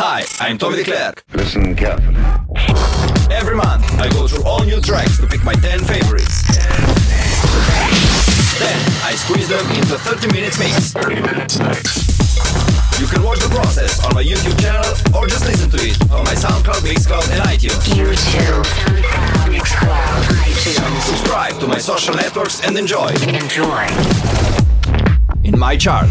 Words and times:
Hi, 0.00 0.24
I'm 0.40 0.56
Tomy 0.56 0.80
DeClerque. 0.80 1.20
Listen 1.36 1.76
carefully. 1.76 2.16
Every 3.28 3.54
month, 3.54 3.84
I 4.00 4.08
go 4.08 4.26
through 4.26 4.44
all 4.44 4.64
new 4.64 4.80
tracks 4.80 5.20
to 5.20 5.26
pick 5.26 5.44
my 5.44 5.52
10 5.52 5.84
favorites. 5.84 6.40
Then, 8.56 8.80
I 9.04 9.12
squeeze 9.12 9.52
them 9.52 9.60
into 9.76 10.00
30 10.00 10.32
minutes 10.32 10.58
mix. 10.58 10.94
30 10.96 11.20
minutes 11.20 11.58
mix. 11.58 12.08
You 12.98 13.12
can 13.12 13.22
watch 13.22 13.40
the 13.40 13.52
process 13.52 14.02
on 14.02 14.14
my 14.14 14.24
YouTube 14.24 14.56
channel 14.56 14.88
or 15.12 15.28
just 15.28 15.44
listen 15.44 15.68
to 15.68 15.76
it 15.76 16.00
on 16.10 16.24
my 16.24 16.32
SoundCloud, 16.32 16.80
Mixcloud, 16.80 17.28
and 17.36 17.44
iTunes. 17.44 17.84
YouTube, 17.92 18.16
SoundCloud, 18.16 19.52
Mixcloud, 19.52 20.22
iTunes. 20.48 21.00
Subscribe 21.12 21.60
to 21.60 21.66
my 21.66 21.76
social 21.76 22.14
networks 22.14 22.64
and 22.66 22.78
enjoy 22.78 23.12
Enjoy. 23.28 23.84
in 25.44 25.58
my 25.58 25.76
chart. 25.76 26.08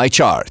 My 0.00 0.08
chart. 0.08 0.49